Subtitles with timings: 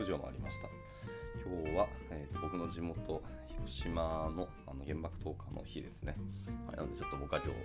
[0.00, 0.68] 6時を回りました。
[1.46, 6.16] 今日は、えーと僕の地元、広島のあの原爆投下の日ですね。
[6.66, 7.60] はい、なのでちょっと僕は今日、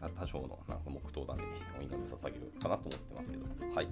[0.00, 1.40] なん多少のなんか黙祷だに
[1.78, 3.88] お祈りを捧げるかなと思ってますけど、はい。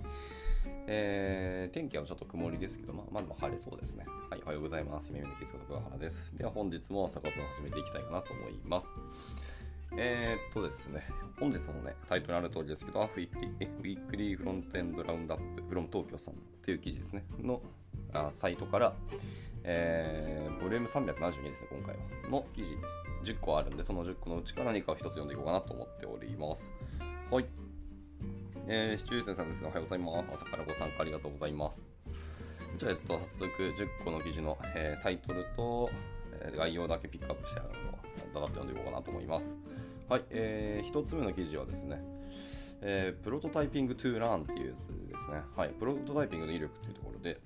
[0.88, 4.04] えー、天気はちょっと曇りですけど、まあ、まあ、でも晴れそうですね。
[4.28, 5.06] はい、おはようございます。
[5.08, 6.36] 夢見のキスこと桑原です。
[6.36, 8.86] では本日もサ活を始めていきたいかなと思います。
[9.92, 11.06] えー、っとですね、
[11.38, 17.62] 本日のね、タイトルある通りですけど、ウィークリー、ウィークリーフロントエンドラウンドアップ、フロム東京さんという記事ですね、の
[18.12, 18.94] あサイトから、
[19.62, 26.64] えー、ボリューム372ですね、今回は、の記事10個あるんで、その10個のうちから何かを1つ読んでいこうかなと思っております。
[27.30, 27.46] はい。
[28.68, 30.42] えー、視聴者さんですが、おはようございます。
[30.42, 31.86] 朝からご参加ありがとうございます。
[32.76, 35.90] じゃあ、えっと、早速10個の記事の、えータイトルと、
[36.56, 37.95] 概要だけピックアップしてあるのを、
[38.34, 39.56] だらっと読んでいこうかなと思います。
[40.08, 42.00] はい、えー、1つ目の記事はですね、
[42.80, 45.42] えープロトタイピングトゥーランっていうやつですね。
[45.56, 47.40] はい、プロトタイピングの威力というところで、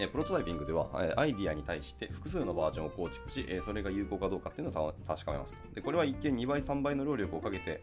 [0.00, 5.74] えプロトタイピングでは、えアイディアに対して複数のバージョンを構築し、えそれが有効かどうかっていうのを確かめますと。
[5.74, 7.82] で、これは一見2倍、3倍の労力をかけて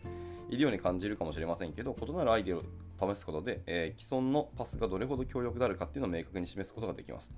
[0.50, 2.58] いるように感じるかもしれませんけど、異なるアイデア
[3.00, 7.36] 試すことで、えー既存のパスがどれほど強力であるかっていうのを明確に示すことができますと。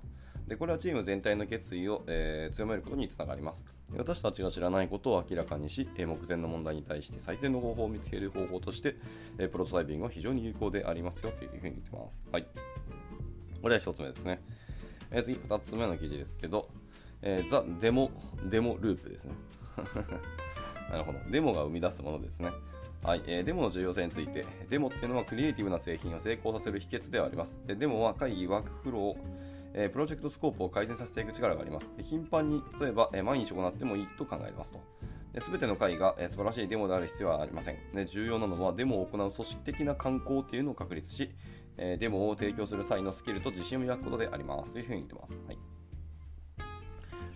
[0.48, 3.64] で、これはチーム全体の決意を、えー強めることにつながります。
[3.96, 8.96] 私たちが知らないことを明らかにし、えー目前の問題に対して最善の方法を見つける方法として、
[9.38, 12.20] えープロトタイピングは非常に有効でありますよというふうに言ってます。
[12.32, 12.46] はい。
[13.60, 14.40] これは1つ目ですね。
[15.10, 16.68] えー次、2つ目の記事ですけど、
[17.22, 18.10] えーザ・デモ、
[18.50, 19.34] デモループですね。
[20.90, 21.18] なるほど。
[21.30, 22.50] デモが生み出すものですね。
[23.02, 27.56] はい、えーデモの重要性について、デモっていうのはクリエイティブな製品を成功させる秘訣ではあります。
[27.66, 29.16] でデモは会議、ワークフロー、
[29.74, 31.88] えープロジェクトスコープを改善させていく力があります。
[31.96, 34.80] で頻繁に、例えば、えー毎日行ってもいいと考えますと。
[35.40, 37.76] すべての会が、えー素晴らしいデモである必要はありません。
[37.94, 41.30] で重要なのは、デモを行う組織的な慣行というのを確立し、
[41.78, 44.72] えーデモを提供する際のスキルと自信を磨くことであります。
[44.72, 45.32] というふうに言ってます。
[45.46, 45.58] はい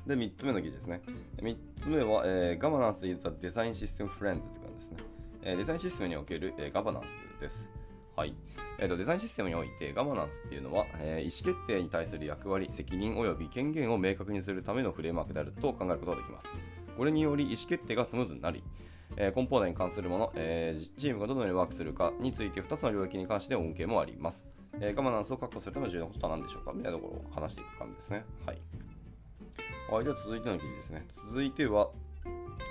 [0.06, 1.00] で、3つ目の記事ですね。
[1.36, 5.11] 3つ目は、えー、Governance is a Design System Friend って感じですね。
[5.42, 7.68] えデザインシステムにおける、えガバナンスです。
[8.16, 8.34] はい
[8.78, 8.96] えーと。
[8.96, 16.48] デザインシステムにおいてガバナンスっていうのは、えー意思決定に対する役割、責任及び権限を明確にするためのフレームワークであると考えることができます。
[16.96, 18.62] これにより意思決定がスムーズになり、
[19.16, 24.46] えーコンポーネに関するもの、えーチームがどのようにワークするかについて2つの領域に関して恩恵もあります。
[24.80, 26.72] えーガバナンスを確保するための重要なことは何でしょうか？
[26.72, 28.24] みたいなところを話していく感じですね。
[28.46, 28.58] はい。
[29.90, 31.06] はい、では続いての記事ですね。
[31.28, 31.90] 続いては、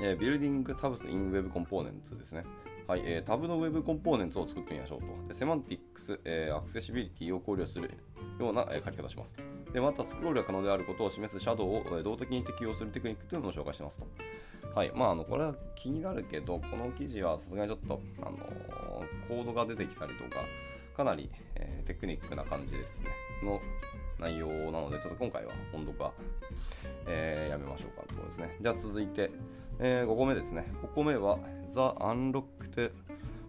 [0.01, 2.43] えー、Building Tabs in Web Components ですね。
[2.87, 5.27] はい、えータブの Web コンポーネンツを作ってみましょうと。
[5.27, 7.91] でセマンティックス、えーアクセシビリティを考慮する
[8.39, 9.35] ような、えー書き方をします。
[9.71, 14.07] で、また、スクロールが可能であることを示すシャドウを、え動的に適用するテクニックというのを紹介してますと。
[14.75, 18.37] はい、まあ、あのこれは気になるけど、この記事はさすがにちょっと、あの
[19.27, 20.43] コードが出てきたりとか、
[20.95, 23.05] かなり、えテクニックな感じですね。
[23.43, 23.61] の
[24.21, 26.13] 内容なので、ちょっと今回は音読は、
[27.07, 28.55] えーやめましょうかというころですね。
[28.61, 29.31] じゃあ続いて、
[29.79, 30.71] え5個目ですね。
[30.83, 31.39] 5個目は
[31.71, 32.91] The Unlocked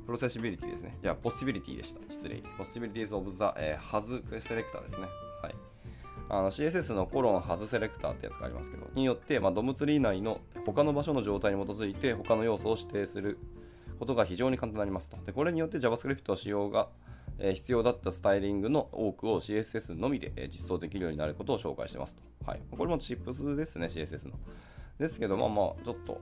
[0.09, 0.99] Processibility ですね。
[1.03, 2.01] じゃあ Possibility でした。
[2.11, 2.43] 失礼。
[2.59, 5.07] Possibilities of the、えー Has Selector ですね。
[5.43, 5.55] はい。
[6.31, 13.39] あの CSS のコロン Has Selector ってやつがありますけど、によって、まあ、ドムツリー内の他の場所の状態に基づいて他の要素を指定する
[13.99, 15.19] ことが非常に簡単になりますと。
[15.27, 16.89] でこれによって JavaScript 使用が
[17.39, 22.23] え必要だったスタイリングの多くを CSS のみでえ実装できるようになることを紹介してますと。
[22.51, 24.35] はい、これもチップスですね、CSS の。
[24.99, 26.21] ですけど、まあまあ、ちょっと、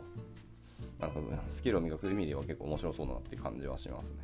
[0.98, 1.16] なんか
[1.50, 4.16] スキルを磨く意味では結構面白そうだなっていう感じはしますね。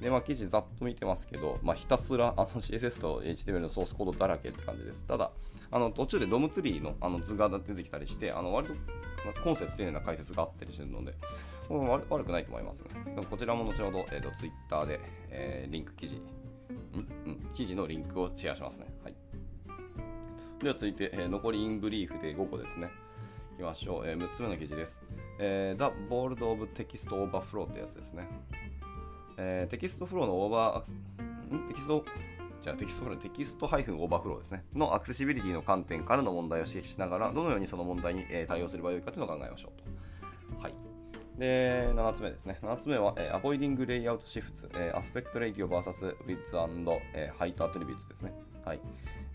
[0.00, 5.04] で、まあ、記事ざっと見てますけど、まあ、ひたすらあの CSS と HTML のソースコードだらけって感じです。
[5.06, 5.30] ただ、
[5.70, 8.74] あの途中でドムツリーのあの図が出てきたりして、あの割と
[9.44, 11.14] 今節丁寧な解説があったりしてるので、
[11.68, 12.86] うん悪悪くないと思いますね。
[13.28, 15.00] こちらも後ほど、えー、と Twitter で、
[15.30, 16.20] えーリンク記事、ん？
[17.26, 18.86] うん、記事のリンクをシェアしますね。
[19.04, 19.14] はい、
[20.62, 22.90] では続いて、えー残りインブリーフで5個ですね。
[23.54, 24.08] いきましょう。
[24.08, 24.98] え6つ目の記事です。
[25.38, 28.26] えー、The Ballad of Text Overflow ってやつですね。
[29.42, 32.04] えー text flow の over、ん text、
[32.60, 34.64] じゃあ text flow、text ハイフン overflow ですね。
[34.74, 40.62] のアクセシビリティの観点からの問題を指摘しながら、どのようにその問題に、え対応すればよいかというのを考えましょうと。
[40.62, 40.74] はい。
[41.38, 42.58] で、7つ目ですね。
[42.62, 48.34] 7つ目は、えー、Avoiding Layout Shifts、えー、Aspect Ratio vs Width and、えー Height Attributes ですね。
[48.62, 48.80] はい。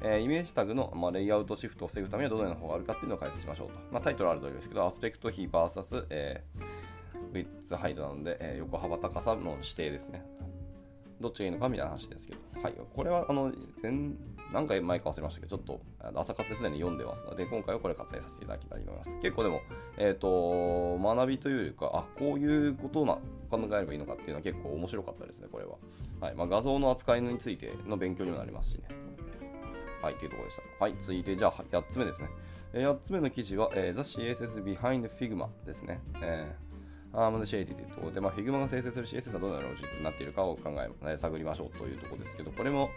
[0.01, 3.73] えーイメージタグの、まあ、 layout shift を防ぐためにはどのような方法があるかっていうのを解説しましょうと。
[3.91, 6.74] まあ、タイトルある通りですけど、アスペクト比 VS、えー、
[7.39, 10.23] ウィッツハイトなので、えー横幅高さの指定ですね。
[11.19, 12.61] どっちがいいのかみたいな話ですけど。
[12.61, 12.73] はい。
[12.93, 13.51] これは、あの、
[13.81, 13.91] 前
[14.51, 15.81] 何回前か忘れましたけど、ちょっと
[16.19, 19.11] 朝活ですでに読んでますので、今回はこれ活用させていただきたいと思います。
[19.21, 19.61] 結構でも、
[19.97, 23.15] えっ、ー、と、学びというか、あ、こういうことな
[23.49, 25.77] 考えればいいのかっていうのは結構面白かったですね、これは。
[26.19, 28.83] はいまあ、画像の扱いについての勉強にもなりますしね。
[30.01, 30.83] はい、というところでした。
[30.83, 32.29] はい、続いて、じゃあ8つ目ですね。
[32.73, 36.01] 8つ目の記事は、えー、The CSS Behind Figma ですね。
[36.21, 36.64] えー
[37.15, 40.69] Ahmad Shadeed というところで、まあ、Figma が生成する CSS はどのようなロジックになっているかを考
[41.05, 42.89] え、探りましょうというところですけど、これも、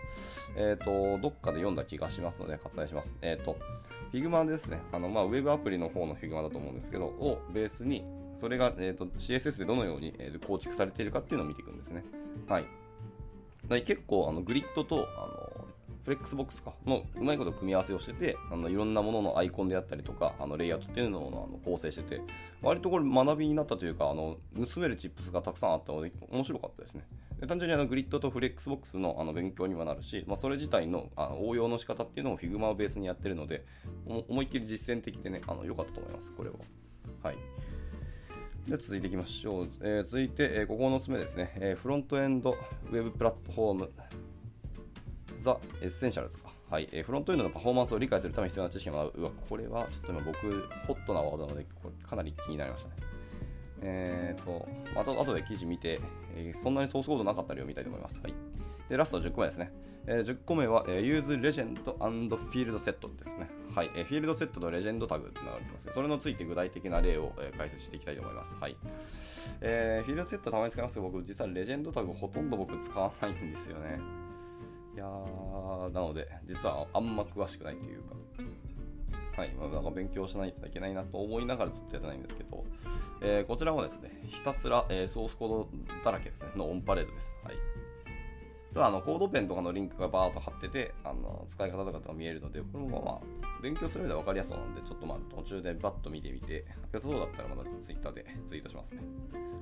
[0.56, 3.14] えっ、ー、と、どっかで読んだ気がしますので、割愛します。
[3.22, 3.56] えっ、ー、と、
[4.12, 4.80] Figma ですね。
[4.92, 8.04] あの、まあ、ウェブアプリの方の Figma だと思うんですけど、をベースに、
[8.38, 12.04] それが、えーと、CSS でどのように、えー、構築されているかっていうのを見ていくんですね。
[12.48, 12.66] はい。
[13.84, 15.47] 結構あのグリッドとあの
[16.08, 16.72] フレックスボックスか。
[16.86, 22.22] のうまいこと組み合わせをしててあのいろんなもののアイコンであったりとかあのレイアウトっていうのをあの構成してて
[22.62, 27.04] 割とこれ学びになったというかあの盗める tips がたくさんあったので面白かったですね。
[27.38, 33.66] で単純にあのグリッドとフレックスボックスのあの勉強にはなるし、まあ、それ自体のあの応用の仕方っていうのを Figma をベースにやってるので
[34.06, 36.56] 思いっきり実践的でねあの良かったと思いますこれは。
[37.22, 37.36] はい。
[38.66, 39.68] で続いていきましょう。
[39.82, 43.92] えー、続いて、えー、9つ目ですね、えー、 Frontend Web Performance。
[45.40, 46.50] The Essentials か。
[46.70, 49.22] はい、えー、フロントエンドのパフォーマンスを理解するために必要な知識を学ぶ。
[49.22, 52.94] うわ、これはちょっと今僕、ホットなワードなので、これかなり気になりましたね。
[53.82, 56.00] えっ、ー、と、また後で記事見て、
[56.34, 58.20] えー、そんなにソースコードなかったりを見たいと思います。
[58.22, 58.34] はい。
[58.88, 59.72] で、ラスト10個目ですね。
[60.06, 63.48] えー、10個目は、えー、Use Legend and Fieldset ですね。
[63.74, 63.90] はい。
[63.94, 68.54] えー、 fieldset とレジェンドタグって流れてますけど、それについて具体的な例を、えー、解説していきたいと思います。
[68.58, 68.76] はい。
[69.60, 74.00] えー、 fieldset たまに使いますけど、僕、実はレジェンドタグほとんど僕使わないんですよね。
[74.98, 78.16] いやー、なので、実はあんま詳しくないというか、
[79.40, 82.64] はい、まあ、なんか勉強しないといけないなと思いながらずっとやってないんですけど、
[83.20, 85.68] えー、こちらもですね、ひたすら、えー、ソースコード
[86.04, 87.30] だらけですね、のオンパレードです。
[87.44, 87.54] はい。
[88.74, 99.02] ただあのコードペンとかのリンクがバーっと貼ってて、あの使い方とかが見えるので、これもまあ、勉強する上では分かりやすそうなので、ちょっとまあ途中でバッと見てみて、良さそうだったらまた Twitter でツイートしますね。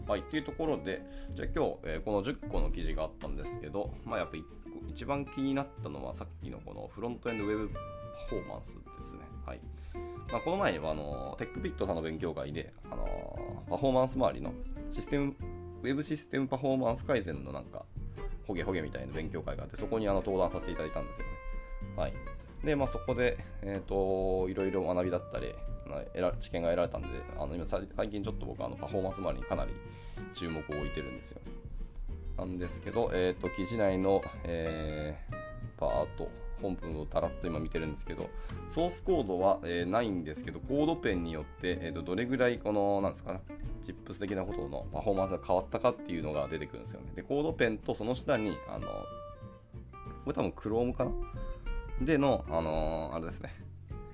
[0.09, 1.03] はい、っていうところで、
[1.35, 4.37] じゃあ今日、えー、この10個の記事があったんですけど、まあやっぱ
[4.89, 7.79] 一番気になったのはさっきのこのフロントエンドウェブパ
[8.29, 9.21] フォーマンスですね。
[9.45, 9.61] はい。
[10.31, 13.39] まあ、この前はあのテックビットさんの勉強会で、あの
[13.69, 14.53] パフォーマンス周りの
[14.91, 15.35] システム、
[15.83, 17.85] ウェブシステムパフォーマンス改善のなんか、
[18.47, 21.33] ほげほげみたいな勉強会があって、そこにあの登壇させていただいたんですよね。
[21.97, 22.13] はい。
[22.65, 25.55] で、まあ、そこで、えっ、ー、と、いろいろ学びだったり、
[26.41, 27.09] 知見が得られたんで、
[27.39, 29.73] あの今最近ちょっと僕あのパフォーマンス周りにかなり
[30.35, 31.41] 注目を置いてるんですよ。
[32.39, 36.29] なんですけど、えっ、ー、と、記事内の、えー、パート、
[36.61, 38.31] 本文をたらっと今見てるんですけど、
[38.69, 43.43] ソースコードは、えー、ないんですけど、コードペンによって、えーと、どれぐらいこの、なんですかね、
[43.83, 47.13] チップス的なことのパフォーマンスが変わったかっていうのが出てくるんですよね。
[47.15, 48.97] で、コードペンとその下に、あの、こ
[50.27, 51.11] れ多分 Chrome かな？
[52.03, 53.55] での、あのー、あれですね、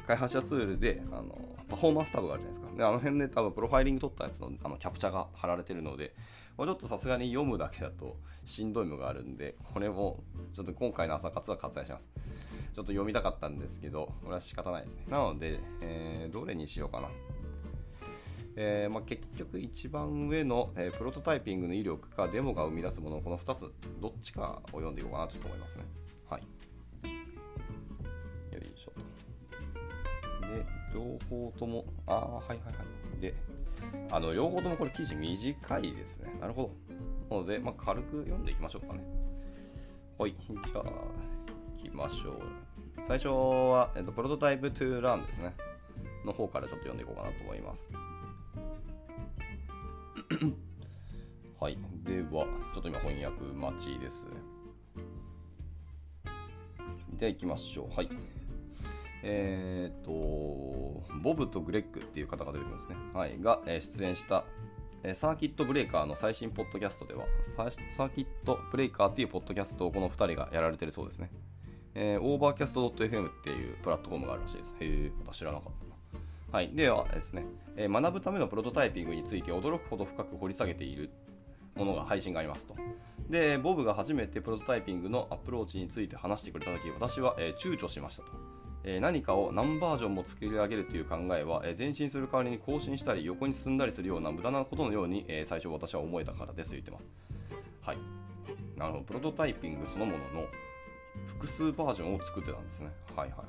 [0.07, 1.39] 開発者ツールで、あの
[1.69, 2.79] パフォーマンスタブがあるじゃないですか。
[2.79, 6.15] で、あの辺で多分プロファイリング取ったやつのあのキャプチャが貼られてるので、
[6.57, 10.23] これちょっとさすがに読むだけだとしんどいのがあるんで、これも
[10.53, 12.09] ちょっと今回の朝活は割愛します。
[12.75, 15.05] ちょっと読みたかったんですけど、これは仕方ないですね。
[15.09, 17.09] なので、えー、どれにしようかな。
[18.55, 25.85] えーまあ、結局一番上の、えー、プロトタイピングの威力かデモが生み出すものこの2つどっちかを読んでいこうかなと思いますね。
[26.29, 26.43] はい。
[28.55, 29.12] よいしょと。
[30.53, 32.63] で、両方とも、ああ、はいはいは
[33.19, 33.21] い。
[33.21, 33.35] で、
[34.11, 36.33] あの両方ともこれ記事短いですね。
[36.41, 36.71] なるほ
[37.31, 37.37] ど。
[37.37, 39.03] なので、まあ、軽く読んでいきましょうかね。
[40.19, 40.37] はい。
[40.39, 40.85] じゃあ、
[41.79, 42.43] いきましょう。
[43.09, 45.55] 最初は、えっと、プロトタイプトゥーランですね。
[46.25, 47.91] の方からちょっと読んでいこうかなと思います。
[51.59, 51.79] はい。
[52.05, 54.27] では、ちょっと今翻訳待ちです。
[57.19, 57.95] では行きましょう。
[57.95, 58.11] はい。
[59.23, 60.13] えっ、ー、と、
[61.23, 62.97] ボブとグレッグっていう方が出てくるんですね。
[63.15, 63.41] はい。
[63.41, 64.45] が、えー、出演した、
[65.03, 67.25] えー、サーキットブレーカーの最新ポッドキャストでは、
[67.57, 71.31] サーキットブレーカーっていうポッドキャストをこの2人がやられてるそうですね。
[71.95, 74.77] えー、 Overcast.fm っていうプラットフォームがあるらしいです。
[74.81, 76.23] へえ、私知らなかったな。
[76.53, 76.71] はい。
[76.75, 77.45] ではですね、
[77.77, 81.11] えー、学ぶためのプロトタイピングについて驚くほど深く掘り下げている
[81.75, 82.75] ものが配信がありますと。
[83.29, 88.52] で、ボブが初めてプロトタイピングのアプローチについて話してくれたとき、私は、えー、躊躇しましたと。
[88.85, 97.07] え、何かを何バージョンも作り上げるという考えは、え、前進する代わりに更新したり横に進んだりするような無駄なことのように、え、最初私は思えたからですと言ってます。
[97.81, 97.99] はい。
[98.77, 99.05] なるほど。
[99.05, 100.47] プロトタイピングそのものの
[101.27, 102.91] 複数バージョンを作ってたんですね。
[103.15, 103.45] はいはいは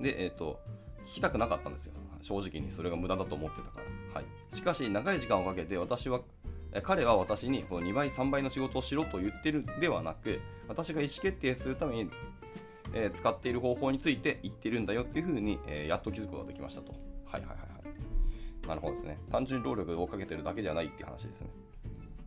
[0.00, 0.02] い。
[0.02, 0.60] で、えっ、と、
[1.06, 1.92] 聞きたくなかったんですよ。
[2.22, 3.80] 正直にそれが無駄だと思ってたか
[4.14, 4.20] ら。
[4.20, 4.56] はい。
[4.56, 6.20] しかし、長い時間をかけて私は
[6.82, 12.10] 彼は私にこの2倍、3倍の仕事をしろと言ってるではなく、私が意思決定するために
[12.94, 16.92] えー使っている方法について言ってるんだよっていうふうに、えーやっと気づくことができましたと。
[17.26, 17.64] はいはいはいは
[18.64, 18.68] い。
[18.68, 19.18] なるほどですね。
[19.30, 21.48] 単純に労力をかけてるだけではないっていう話ですね。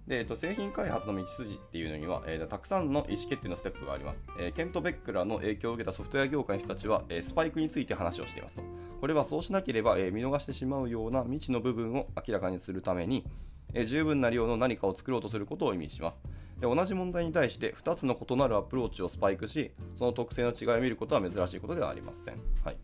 [0.08, 4.22] で、えっと、製品開発の道筋っていうのには、えーたくさんの意思決定のステップがあります。
[4.40, 8.62] えーケント・ベックラの影響を受けたソフトウェア業界の人たちは、えースパイクについて話をしていますと。
[9.02, 13.26] これはそうしなければ、え見逃してしまうような未知の部分を明らかにするために、
[13.74, 16.20] え十分な量の何かを作ろうとすることを意味します。
[16.60, 22.36] で同じ問題に対して2つの異なるアプローチをスパイクし、その特性の違いを見ることは珍しいことではありません。
[22.64, 22.78] はい、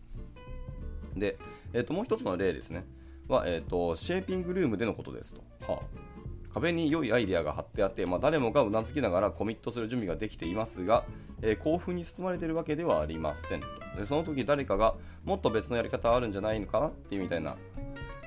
[1.16, 1.38] で、
[1.74, 2.86] えーともう一つの例ですね。
[3.28, 5.42] は、えーと、シェーピングルームでのことですと。
[5.72, 6.14] はあ
[6.54, 11.04] 壁に良いアイデアが貼ってあって、まあ、誰もがうなずきながらコミットする準備ができていますが、
[11.42, 17.58] えー興奮に包まれているわけではありませんとでその時誰かがもっと別のやり方あるんじゃないのかなっていうみたいな、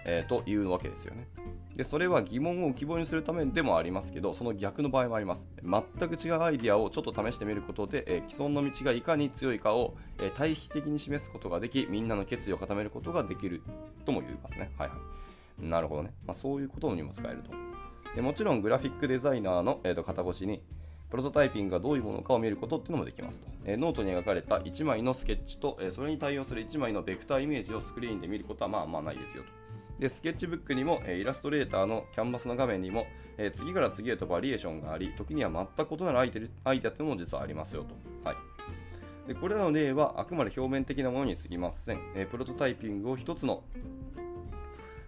[0.07, 1.29] えーというわけですよね。
[1.77, 5.45] でそれは疑問を浮き彫りにするためでもありますけどその逆の場合もあります。
[5.63, 13.63] 全く違うアイデアをちょっと試してみることで、えー既存の道がいかに強いかを、えー対比的に示すことができみんなの決意を固めることができる
[14.05, 14.71] とも言いますね。
[14.79, 15.65] はいはい。
[15.65, 17.51] なるほどね、まあ、そういうことにも使えると。
[18.15, 20.63] でもちろんグラフィックデザイナーの、えーと肩越しに
[21.11, 29.66] プロトタイピングがどういうものかを見ることっていうのもできますと、えーノートに描かれた1枚のスケッチと、えそれに対応する1枚のベクターイメージをスクリーンで見ることはまあまあないですよと。
[29.99, 33.07] でスケッチブックにも、えイラストレーターのキャンバスの画面にも、
[33.39, 38.37] え次から次へとバリエーションがあり時には全く異なるアイデアアイデアっていうのも実はありますよと、はい、
[39.29, 43.65] でこれらの例はあくまで表面的なものに過ぎません、えプロトタイピングを一つの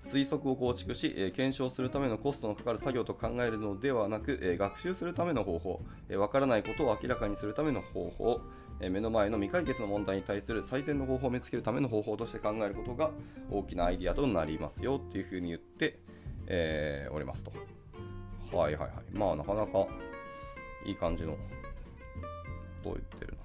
[0.07, 8.41] 推測を構築し、え検証するためのコストのかかる作業と考えるのではなく、え学習するための方法、えーわからないことを明らかにするための方法、
[8.81, 13.11] え目の前の未解決の問題に対する最善の方法を見つけるための方法として考えることが
[13.51, 15.99] 大きなアイディアとなりますよっていうふうに言って、
[16.47, 17.53] えーおりますと。
[18.57, 19.17] はいはいはい。
[19.17, 19.87] まあなかなか
[20.85, 21.37] いい感じの
[22.85, 23.37] どう言ってる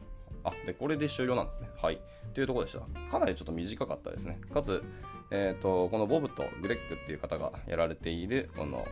[0.44, 0.52] な。
[0.52, 1.68] あ、で、これで終了なんですね。
[1.82, 2.00] はい。
[2.34, 3.12] というところでした。
[3.12, 4.40] かなりちょっと短かったですね。
[4.54, 4.84] かつ、
[5.32, 8.86] えー、とこのボブとグレッグっていう方がやられているこの、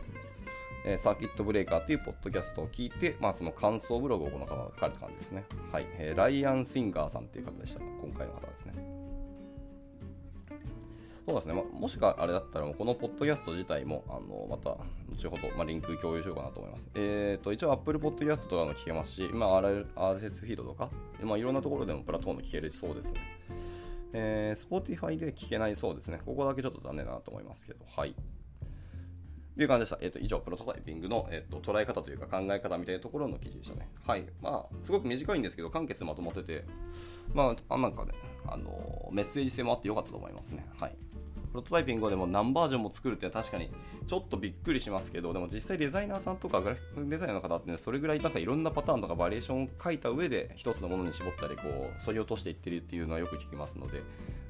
[0.84, 5.44] えサーキットブレーカーっていうポッドキャストを聞いて、まあ、その感想ブログをこの方が書かれた感じですね。
[5.70, 7.80] はい、えーライアン・シンガーさんっていう方でした。
[7.80, 9.02] 今回の方ですね。
[11.24, 16.84] そうですね、まあもしかあれだったら、このポッドキャスト自体も、あのまた後ほど、まあ、リンク共有しようかなと思います。
[16.94, 20.90] えー、と一応、Apple Podcast とかも聞けますし、まあ、RL RSS フィードとか、
[21.22, 23.20] まあ、いろんなところでもプラットフォーム聞けるそうですね。
[24.14, 26.20] えー、Spotify で聞けないそうですね。
[26.26, 28.16] ここだけちょっと残念だなと思いますけど、はい。
[29.56, 29.98] という感じでした。
[30.00, 33.88] えっ、と、以上、プロトタイピングの、えっと捉え方というか考え方みたいなところの記事でしたね。
[34.06, 34.24] はい。
[34.40, 36.64] まあ、すごく短いんですけど、簡潔まとまってて、
[37.34, 38.12] まあ、あなんかね、
[38.46, 40.66] あのメッセージ性もあってよかったと思いますね。
[40.78, 40.96] はい。
[41.52, 43.70] プロトタイピングをでも何バージョンも作るっていうのは確かに
[44.06, 54.02] ちょっとびっくりしますけど、でも実際デザイナーさんとかグラフィックデザイナーの方って、ね、それぐらいなんかいろんなパターンとかバリエーションを書いた上で一つのものに絞ったり、こう、そぎ落としていってるっていうのはよく聞きますので、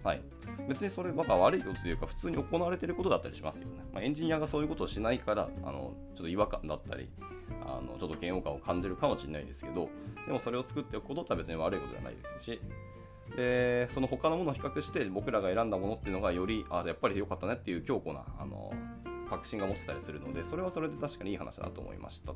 [0.04, 0.22] はい。
[0.68, 3.84] 別にそればか悪いことというか、普通に行われてることだったりしますよね。
[3.92, 7.08] まあ、エンジニアがそういうことをしないから、あの、ちょっと違和感だったり、
[7.64, 9.88] あのちょっと嫌悪感を感じるかもしれないですけど、
[10.26, 12.60] でもそれを作っておくことって別に悪いことではないですし、
[13.36, 18.72] でその他のものを比較して僕らが選んだものっていうのがよりあやっぱり良かったねっていう強固なあの
[19.30, 22.34] 確信が持ってたりするのでそれはそれで確かにいい話だと思いました。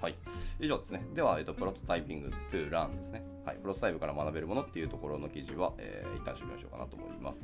[0.00, 0.14] はい、
[0.60, 1.02] 以上ですね。
[1.14, 3.22] では、えっと、プロトタイピング to learn ですね。
[3.46, 7.42] はい、プロトタイプから学べるものっていうところの記事は、えー一旦終了しようかなと思います。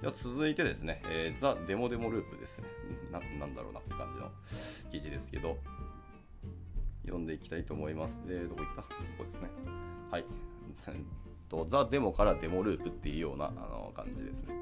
[0.00, 2.64] では続いてですね、えー、ザ・デモデモループですね
[3.12, 3.20] な。
[3.38, 4.30] なんだろうなって感じの
[4.90, 5.58] 記事ですけど、
[7.02, 8.16] 読んでいきたいと思います。
[8.26, 8.82] で、どこ行った？
[8.82, 8.88] こ
[9.18, 9.48] こですね。
[10.10, 10.24] はい。
[11.50, 14.54] とザ・デモからデモループっていうようなあの感じですね。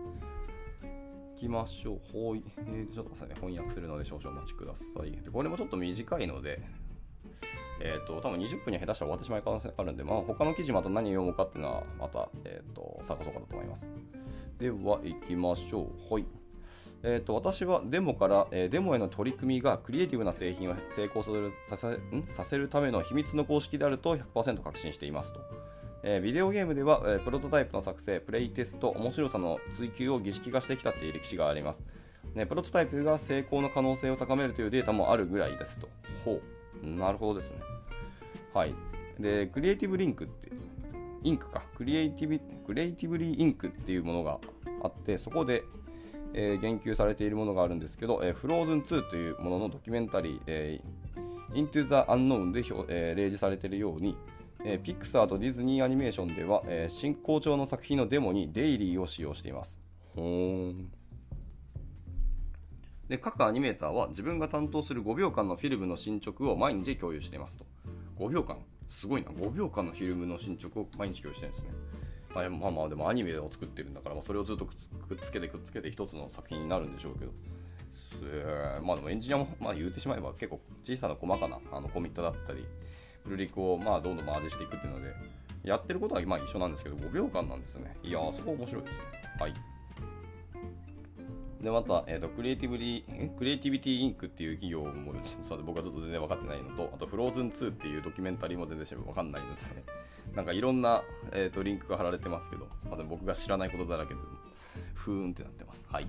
[1.35, 2.01] 行きましょう。
[2.13, 2.43] ほい。
[2.57, 3.35] えー、ちょっとね。
[3.37, 5.13] 翻訳するので少々お待ちください。
[5.13, 6.61] でこれもちょっと短いので、
[7.81, 13.87] えっ、と、多分20分に下手したら終わってしまう可能性があるんで、まあ、他の記事また何を読むかっていうのは、また、えっ、と、探そうかなと思います。
[14.59, 16.15] では、行きましょう。
[16.15, 16.27] はい。
[17.05, 21.31] えー、と私はデモから、えーデモへの取り組みがクリエイティブな製品を成功さ
[21.77, 22.27] せん？
[22.29, 25.41] させるための秘密の公式であると100%確信していますと。
[26.03, 31.83] えービデオゲームでは、えープロトタイプの作成、プレイテスト、面白さの追求を儀式化してきたという歴史があります。
[32.35, 35.89] ね、プロトタイプが成功の可能性を高めるというデータもあるぐらいですと。
[36.25, 36.41] ほ
[36.83, 36.87] う。
[36.87, 37.59] なるほどですね。
[38.55, 38.75] はい。
[39.19, 40.51] で、クリエイティブリンクって、
[41.23, 44.39] インクか、クリエイティブ、クリエイティブリーインクっていうものが
[44.83, 45.65] あって、そこで、
[46.35, 50.99] えー言及されているものがあるんですけど、えー、Frozen 2というもののドキュメンタリー、えー
[51.55, 54.17] Into the Unknown で、えー例示されているように、
[54.65, 59.79] えーピクサーとディズニーアニメーションでは、えー進行調の作品のデモにデイリーを使用しています。
[60.15, 60.93] ほーん。
[63.09, 67.65] で各アニメーターは自分が担当する5秒間のフィルムの進捗を毎日共有していますと。
[68.19, 68.59] 5秒間？
[68.89, 69.31] すごいな。
[69.31, 71.71] 5秒間のフィルムの進捗を毎日共有してるんですね。
[72.35, 74.77] まあ、まあまあでもアニメを作ってるんだから、まあ、それをずっとくっ
[75.23, 77.33] つけてくっつけて一つの作品になるんでしょうけど、
[78.23, 82.67] えー、まあでもエンジニアも、まあ、言うてしまえば結構小さな細かなあのコミットだったり、
[83.29, 85.15] ルリクをまあどんどんマージしていくっていうので、
[85.65, 87.97] やってることはまあ一緒なんですけど、5秒間なんですね。
[88.03, 88.99] いやー、そこ面白いですね。
[89.41, 89.55] はい。
[91.63, 93.05] で、また、えーと、クリエイティブリ
[93.37, 95.13] クリエイティビティインクっていう企業も、
[95.67, 99.83] 僕はちょっと全然分かってないのと、あと、フローズン2っていうドキュメンタリーも全然分かんないですね。
[100.35, 104.21] なんかいろんな、えーと、リンクが貼られてますけど、まず僕が知らないことだらけで、
[104.95, 105.85] ふーんってなってます。
[105.91, 106.07] はい。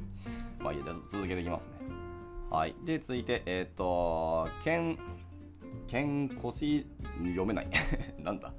[0.60, 1.70] まあいいや、続けていきますね。
[2.52, 2.76] はい。
[2.86, 5.00] で、続いて、えっ、ー、と、ケン、
[5.88, 6.86] ケンコシ、
[7.18, 7.68] 読めない。
[8.22, 8.54] なんだ。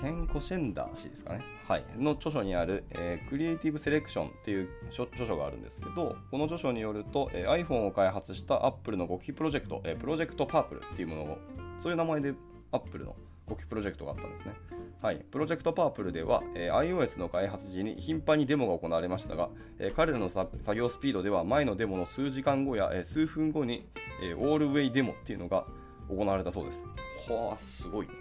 [0.00, 11.38] ケン・コシェンダー氏ですかね、はい、の著書にある、えー、クリエイティブ・セレクションっていう著書があるんですけど、この著書によると、えー、iPhone を開発した Apple の極秘プロジェクト、えー、プロジェクトパープルっていうものを、
[11.78, 12.34] そういう名前で
[12.72, 13.16] Apple の
[13.48, 14.54] 極秘プロジェクトがあったんですね。
[15.02, 23.86] はい、プロジェクトパープルでは、えー、iOS の開発時に頻繁にデモが行われましたが、えー、彼らの作業スピードでは前のデモの数時間後や、えー、数分後に、
[24.22, 25.66] えー、オールウェイデモっていうのが
[26.08, 26.82] 行われたそうです。
[27.30, 28.14] はあ、すごいね。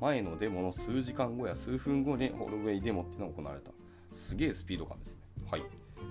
[0.00, 3.70] 前のデモの数時間後や数分後にホールウェイデモっていうのが行われた。
[4.12, 5.18] すげえスピード感ですね。
[5.50, 5.60] はい。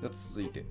[0.01, 0.65] では続いて、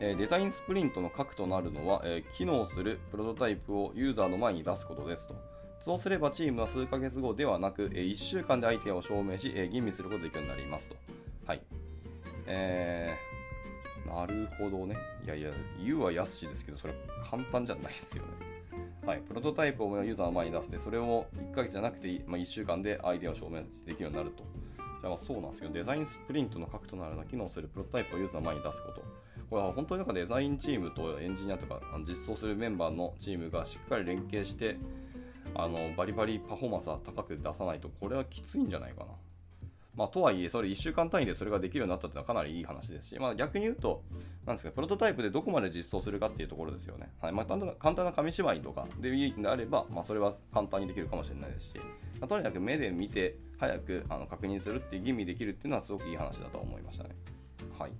[0.00, 5.34] えデザインスプリントの核となるのは、え機能するプロトタイプをユーザーの前に出すことですと。
[5.80, 10.96] そうすればチームは数ヶ月後ではなく、え1週間でアイデアを証明し、え吟味することができるようになりますと。
[11.46, 11.62] はい。
[12.46, 14.96] えー、なるほどね。
[15.24, 15.50] いやいや、
[15.82, 16.94] 言うは安しですけど、それ
[17.30, 18.28] 簡単じゃないですよね。
[19.06, 24.44] はい、プロトタイプをユーザーの前に出すで、それを1ヶ月じゃなくて、まあ、1週間でアイデアを証明できるようになると。
[25.00, 29.02] じゃあそうなんですけど、デザインスプリントの核となるのは機能するプロトタイプをユーザーの前に出すこと。
[29.48, 34.76] これは本当になんかデザインチームとエンジニアとか実装するメンバーのチームがしっかり連携して
[35.54, 39.10] あのバリバリパフォーマンスは高く出さないとこれはきついんじゃないかな。
[39.98, 44.04] まあ、とはいえ、それ1週間単位でそれができるようになったっていうのはかなりいい話ですし、まあ、逆に言うと、
[44.46, 47.10] なんですか、プロトタイプでどこまで実装するかっていうところですよね。
[47.20, 51.72] はいまあ、簡単な紙芝居とかでいいんであれば、まあ、それは簡単にできるかもしれないですし、
[52.20, 57.10] まあ、とにかく目で見て、早くあの確認するっていう吟味できるっていうのはすごくいい話だと思いましたね。
[57.76, 57.90] はい。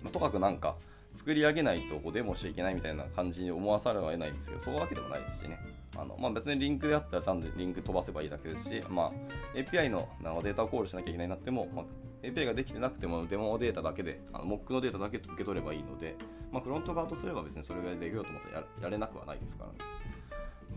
[0.00, 0.76] まあ、とかくなんか、
[1.16, 5.58] 作り上げないとこうデモしちゃいけないみたいな感じに思わされは得ないんですけど、そういうわけでもないですしね。
[5.96, 9.12] あのまあ、別にリンクであったら単でリンク飛ばせばいいだけですし、まあ、
[9.56, 10.08] API の
[10.42, 11.84] データをコールしなきゃいけないなっても、まあ、
[12.22, 16.16] API ができてなくてもデモデータだけで、あのモックのデータだけ受け取ればいいので、
[16.50, 19.78] まあ、フロント側とすれば別にそれぐらいできようと思ったらややれなくはないですからね。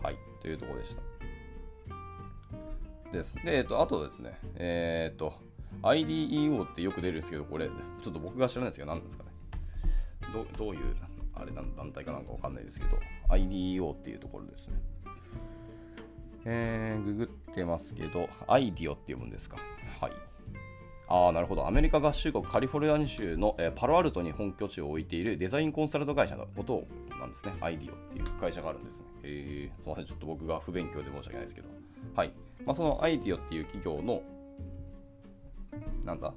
[0.02, 1.02] はい、というところでした。
[3.12, 3.34] です。
[3.44, 5.32] で、えっと、あとですね、えー、っと、
[5.82, 9.30] IDEO ってよく出るんですけど、これ、ちょっと僕が知らないんですけど、何ですかね。
[10.32, 10.94] どどういう
[11.38, 14.74] あれ団体かなんかわかんないですけど、IDEO っていうところですね。
[16.44, 19.56] えー、ググってますけど、アイディオって読むんですか？
[20.00, 20.12] はい。
[21.08, 21.66] ああ、なるほど。
[21.66, 27.52] アメリカ合衆国カリフォルニア州の、えー、パロアルトに本拠地を置いているデザインコンサルト会社のことをなんですね。
[27.60, 29.04] アイディオっていう会社があるんですね。
[29.22, 30.04] えー、すみません。
[30.04, 31.68] ちょっと僕が不勉強で申し訳ないですけど。
[32.14, 32.32] はい。
[32.64, 34.22] まあ、そのアイディオっていう企業の、
[36.04, 36.34] なんだ？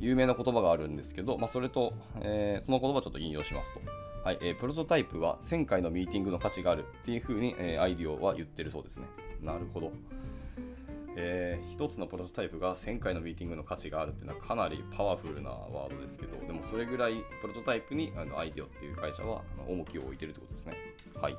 [0.00, 3.80] 有名な言葉があるんですけど、まあ、それと、えー、その言葉をちょっと引用しますと。
[4.24, 9.06] はいえー、プロトタイプは1000回のミーティングの価値があるっていうふうに、えー、アイディオは言ってるそうですね。
[9.42, 9.92] なるほど。
[11.16, 20.74] えー、一つのプロトタイプが1000回のミーティングの価値があるっていうのはかなりパワフルなワードですけど、でもそれぐらいプロトタイプにあのアイディオっていう会社は重きを置いてるってことですね。
[21.20, 21.36] はい。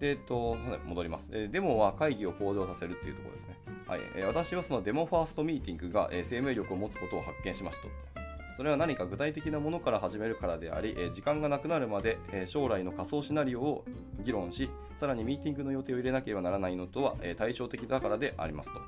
[0.00, 0.56] で、えっと、
[0.86, 1.30] 戻ります。
[1.30, 3.56] デモは会議を向上させるっていうところですね。
[3.86, 4.00] はい。
[4.22, 8.28] 私はそのデモファーストミーティングが生命力を持つことを発見しましたと。
[8.58, 13.84] それは何か具体的なものから始めるからであり、え時間がなくなるまで、え将来の仮想シナリオを
[14.24, 18.80] 議論し、さらにミーティングの予定を入れなければならないのとは、え対照的だからでありますと。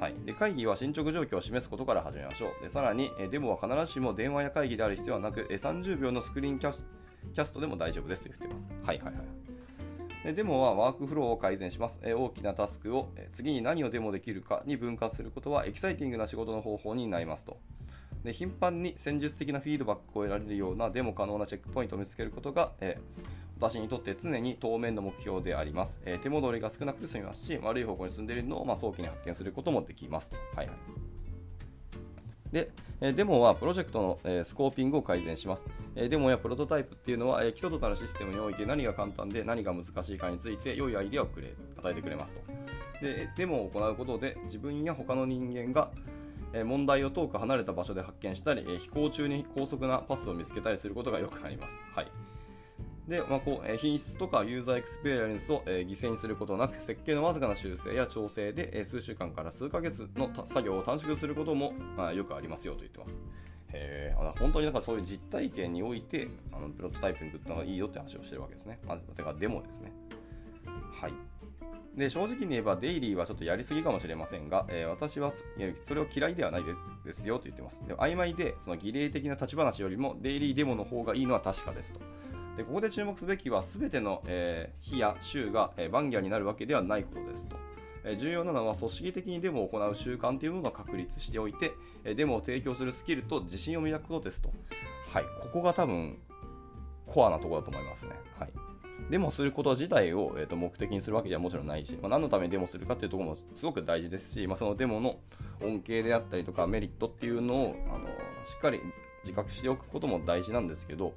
[0.00, 2.64] はい、で会議は進捗状況を示すことから始めましょう。
[2.64, 8.86] でさらに、えデモは必ずしも電話や会議である必要はなく、え30秒の screencast でも大丈夫ですと言っています。
[8.86, 9.53] はいはいはい。
[10.24, 12.00] でデモはワークフローを改善します。
[12.02, 17.58] え大きなタスクを、え次に何をデモできるかに分割することはエキサイティングな仕事の方法になりますと。
[18.24, 22.96] で頻繁に戦術的なフィードバックを得られるようなデモ可能なチェックポイントを見つけることが、え、
[23.60, 25.98] 私にとって常に当面の目標であります。
[26.06, 30.36] え、手戻りが少なくて済みますし、悪い方向に進んでいるのを、まあ、早期に発見することもできますと。
[30.56, 30.76] はいはい、
[32.54, 35.64] で、デモはプロジェクトの、スコーピングを改善します。
[35.96, 42.40] デモやプロトタイプっていうのは、基礎となるシステムにおいて何が簡単で何が難しいかについて良いアイデアをくれ与えてくれますと。
[43.04, 45.90] でデモを行うことで自分や他の人間が
[46.64, 51.72] 問題を遠く離れた場所で発見したり、飛行中に高速なパスを見つけたりすることがよくあります。
[51.92, 52.06] はい。
[53.08, 63.14] で、まあこうえ品質とかユーザーエクスペリエンスを、え犠牲にすることなく、設計のわずかな修正や調整で、え数週間から数ヶ月の作業を短縮することも、あ、よくありますよと言ってます。
[63.74, 68.78] へー本当になんかそういう実体験においてあのプロトタイピングってのがいいよって話をしてるわけですね。
[68.86, 69.92] まず、てかデモですね。
[71.00, 71.12] はい。
[71.96, 75.38] で正直に言えばデイリーはちょっとやりすぎかもしれませんが、えー私はそ
[75.84, 77.80] それを嫌いではないですですよと言ってます。
[77.86, 82.00] で曖昧でその儀礼的な立ち話よりもデイリーデモの方がいいのは確かですと。
[82.56, 87.56] でここで注目すべきは全ての、えー日や週が、えーバンギャになるわけではないことですと。
[88.04, 91.72] え重要なのは組織的にデモを行う習慣というものを確立しておいて、
[92.04, 94.50] えデモを提供するスキルと自信を磨くことですと。
[95.12, 96.18] はい、ここが多分
[97.06, 98.12] コアなところだと思いますね。
[98.38, 98.52] はい。
[99.10, 105.18] デモすること自体を、えー、と目的にするわけではもちろんないし、まあ、何のためにデモするかっていうところもすごく大事ですし、まあ、そのデモの
[105.62, 108.08] 恩恵であったりとかメリットっていうのをあのし
[108.56, 108.80] っかり
[109.24, 111.12] 自覚しておくことも大事なんですけど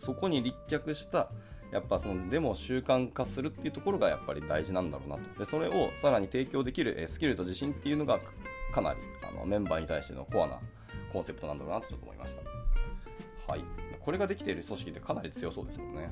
[0.00, 1.30] そこに立脚した
[1.72, 5.38] やっぱそのデモを習慣化するっていうところがやっぱり大事なんだろうなと。
[5.38, 8.18] でそれをさらに提供できるスキルと自信っていうのが
[8.74, 10.58] かなりあのメンバーに対してのコアな
[11.12, 13.52] コンセプトなんだろうなとちょっと思いました。
[13.52, 13.64] はい。
[14.00, 16.10] これができている組織ってかなり強そうですもんね。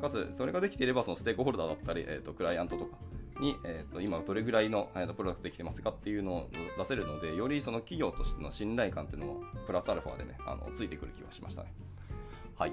[0.00, 2.96] かつ、それができていれば、そのステークホルダーだったり、えー、とクライアントとか
[3.40, 11.72] に、えー、と今どれぐらいの、えー、とプロダクトできてますかっていうのを出せるので、よりその企業としての信頼感っていうのもプラスアルファでね、あのついてくる気がしましたね。
[12.60, 12.72] はい。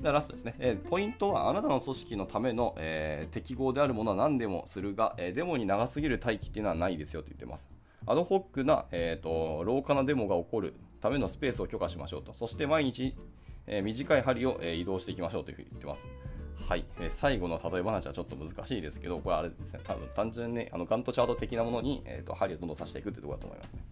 [0.00, 7.64] ではラストですね、えーポイントはあなたの組織のための、えー適合であるものは何でもするが、えーデモに長すぎる待機っていうのはないですよと言ってます。
[8.04, 12.32] アドホックな、えー、と廊下なデモが起こるためのスペースを許可しましょうと。
[12.32, 13.14] そして毎日、
[13.68, 16.04] えー短い針を、え移動していきましょうというふうに言ってます。
[16.68, 23.82] はい、えー最後の例え話はちょっと難しいですけど、これあれですね、多分単純に、あのガントチャート的なものに、えー、と針をどんどん刺していくというところだと思いますね。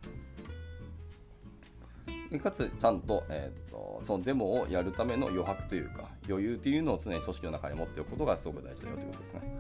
[2.31, 9.59] でかつ、ちゃんと,、えー、とそのデモをやるための余白というか、余裕というのを常に組織の中に持っておくことがすごく大事だよということですね。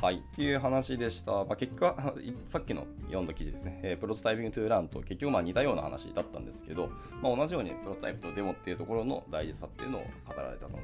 [0.00, 1.32] はい、っていう話でした。
[1.32, 2.14] まあ、結果、
[2.46, 6.88] さっきの読んだ記事ですね、えープロトタイピングトゥーランと結局まあ似たような話だったんですけど、
[7.20, 10.82] まあ、同じようにプロトタイプとデモっていうところの大事さっていうのを語られたので、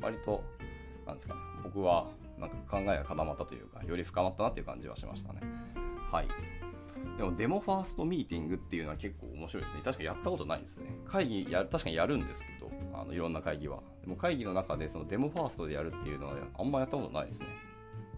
[0.00, 0.44] 割と、
[1.04, 2.06] なんですかね、僕は
[2.38, 5.40] なんか考えが固まったというか、より深まったなっていう感じはしましたね。
[6.12, 6.28] はい。
[7.22, 9.80] でもデモファーストミーティングっていうのは結構面白いですね。
[9.84, 10.86] 確かやったことないですね。
[11.06, 13.80] 会議や、確かにやるんですけど、あのいろんな会議は。
[14.00, 17.46] でも会議の中でそのデモファーストでやるっていうのはあんまやったことないですね。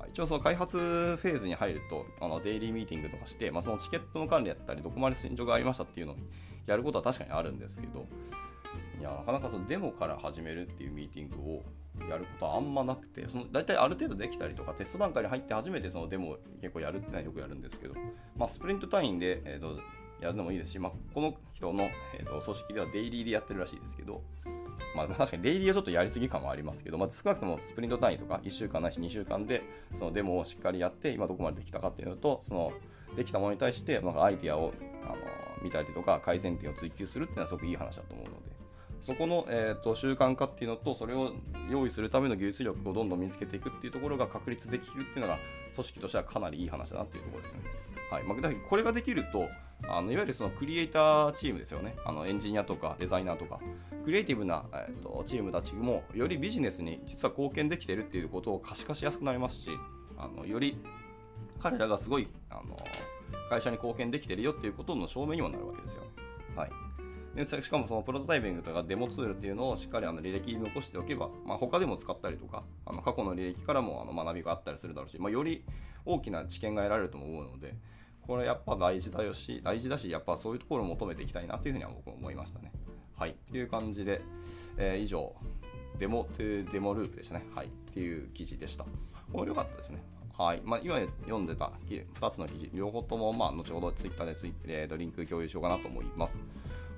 [0.08, 6.16] 一応その開発フェーズに入ると、あのデイリーミーティングとかして、まあ、そのチケットの管理やったり、どこまで進捗がありましたっていうのを
[6.64, 8.06] やることは確かにあるんですけど、
[8.98, 11.62] いや、なかなかそのデモから始めるっていうミーティングを
[12.08, 17.94] やることはあんまなくて、その大体ある程度できたりとか、テスト段階に入って初めてそのデモを結構やるっていうのはよくやるんですけど、
[18.36, 19.80] まあ、スプリント単位で、えー、と
[20.20, 21.84] やるのもいいですし、まあ、この人の、
[22.18, 24.22] えー、と組織ではデイリーでやってるらしいですけど、
[24.96, 29.62] まあ、確かにデイリーはちょっとやりすぎ感はありますけど、まあ、少なくともスプリント単位とか1週間ないし2週間で
[29.94, 32.72] そのデモをしっかりやって今どこまでできたかっていうのとその
[33.16, 34.72] できたものに対してなんかアイディアを
[35.04, 35.16] あの
[35.62, 38.53] 見たりとか改善点を追求するっていうのはすごくいい話だと思うので
[39.04, 41.34] そこの、えー、と習慣化っていうのとそれを
[41.70, 45.38] 用意するための技術力をどんどん身につけていくっていうところが確立できるっていうのが
[45.74, 47.60] 組織としてはかなりいい話だなっていうところですね。
[48.10, 49.48] はいまあ、だからこれができると
[49.86, 53.60] あのいわゆるそのクリエイターチームですよねあのエンジニアとかデザイナーとか
[54.04, 59.68] クリエイティブな、えー、とチームたちもよりビジネスに実は貢献できてるっていうことを可視化しやすくなりますし
[60.16, 60.78] あのより
[61.60, 62.78] 彼らがすごいあの
[63.50, 66.08] 会社に貢献できてるよっていうことの証明にもなるわけですよね。
[66.56, 66.83] はい
[67.34, 75.64] でしかもそのプロトタイピングとかデモツールっていうのをしっかりあの履歴に残しておけば、まあ、他でも使ったりとかあの過去の履歴からもあの学びがあったりするだろうし、まあ、より
[76.06, 77.74] 大きな知見が得られるとも思うので
[78.22, 82.72] これやっぱ大事だよし大事だしやっぱそういうところを求めていきたいなというふうには僕も思いましたね。
[83.16, 83.30] はい。
[83.30, 84.22] っていう感じで、
[84.76, 85.34] えー以上
[85.98, 87.46] デモトゥデモループでしたね。
[87.54, 87.66] はい。
[87.66, 88.84] っていう記事でした。
[89.32, 90.02] これ良かったですね。
[90.36, 90.60] はい。
[90.64, 96.36] まあ、今読んでた2つの記事、両方とも、まあ、後ほどツイッターでツイ、えーとリンク共有しようかなと思います。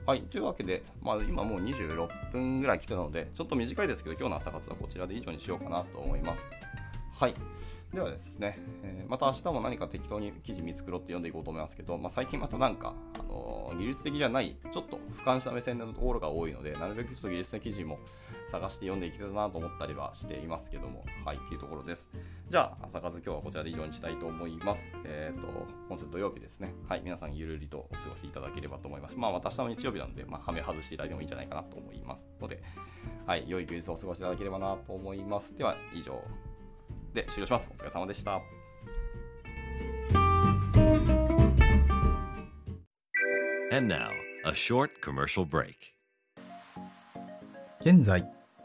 [0.06, 0.22] はい。
[0.22, 6.42] というわけで、まあ、今もう26分ぐらい来てたので、ちょっと短いですけど、今日の朝活はこちらで以上にしようかなと思います。
[7.18, 7.34] はい。
[7.92, 17.98] ではですね、えーまた明日も何か適当に記事見繕って読んでいこうと思いますけど、まあ、最近またなんか、あのー技術的じゃない、ちょっと俯瞰した目線のところが多いので、なるべくちょっと技術的記事も
[18.50, 22.06] 探して読んでいきたいなと思ったりはしていますけども、はい、っていうところです。
[22.48, 24.80] じゃあ、朝活今日はこちらで以上にしたいと思います。
[25.04, 25.46] えっ、と、
[25.88, 26.74] 本日土曜日ですね。
[26.88, 29.16] はい、皆さんゆるりとお過ごしいただければと思います。
[29.16, 32.62] まあ、私も日曜日なんで、まあ、はめ外していただいてもいいんじゃないかなと思いますので、
[33.26, 35.54] はい、良い休日をお過ごしいただければなと思います。
[35.56, 36.22] では、以上
[37.12, 37.68] で終了します。
[37.72, 38.40] お疲れ様でした。
[43.72, 44.12] And now,
[44.44, 45.96] a short commercial break.
[47.84, 48.35] 現在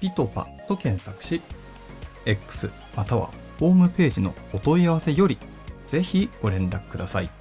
[0.00, 1.40] ピトパと検索し、
[2.26, 5.38] X またはホームページのお問い合わせより、
[5.86, 7.39] ぜひご連絡ください。